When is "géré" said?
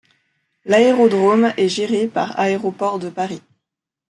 1.69-2.07